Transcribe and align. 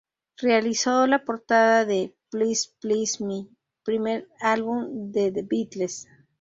Realizó 0.37 1.05
la 1.05 1.23
portada 1.23 1.85
de 1.85 2.15
Please 2.31 2.71
Please 2.81 3.23
Me, 3.23 3.45
primer 3.83 4.27
álbum 4.39 5.11
de 5.11 5.31
The 5.31 5.43
Beatles. 5.43 6.07